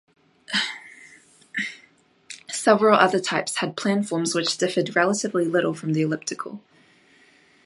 [2.49, 6.59] Several other types had planforms which differed relatively little from the elliptical.